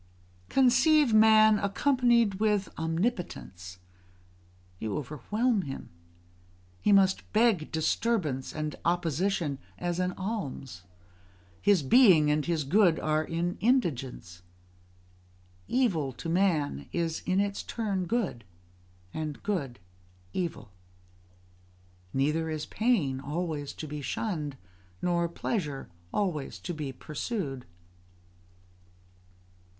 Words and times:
Conceive 0.49 1.13
man 1.13 1.59
accompanied 1.59 2.39
with 2.39 2.69
omnipotence: 2.75 3.77
you 4.79 4.97
overwhelm 4.97 5.61
him; 5.61 5.89
he 6.81 6.91
must 6.91 7.31
beg 7.33 7.71
disturbance 7.71 8.51
and 8.51 8.75
opposition 8.83 9.59
as 9.77 9.99
an 9.99 10.13
alms: 10.13 10.81
his 11.61 11.83
being 11.83 12.31
and 12.31 12.47
his 12.47 12.63
good 12.63 12.99
are 12.99 13.23
in 13.23 13.57
indigence. 13.59 14.41
Evil 15.67 16.13
to 16.13 16.27
man 16.27 16.89
is 16.91 17.21
in 17.27 17.39
its 17.39 17.61
turn 17.61 18.05
good, 18.07 18.43
and 19.13 19.43
good 19.43 19.77
evil. 20.33 20.71
Neither 22.11 22.49
is 22.49 22.65
pain 22.65 23.19
always 23.19 23.71
to 23.73 23.87
be 23.87 24.01
shunned, 24.01 24.57
nor 24.99 25.29
pleasure 25.29 25.89
always 26.11 26.57
to 26.57 26.73
be 26.73 26.91
pursued. 26.91 27.65